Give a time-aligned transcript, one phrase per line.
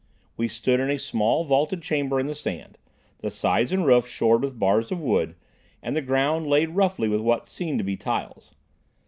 [0.35, 2.79] We stood in a small vaulted chamber in the sand,
[3.19, 5.35] the sides and roof shored with bars of wood,
[5.83, 8.55] and the ground laid roughly with what seemed to be tiles.